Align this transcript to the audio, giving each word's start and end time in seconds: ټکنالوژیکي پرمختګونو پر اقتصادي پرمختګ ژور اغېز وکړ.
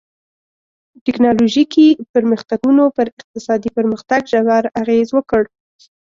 ټکنالوژیکي 1.05 1.87
پرمختګونو 2.13 2.83
پر 2.95 3.05
اقتصادي 3.21 3.69
پرمختګ 3.77 4.21
ژور 4.31 4.65
اغېز 4.81 5.07
وکړ. 5.13 5.41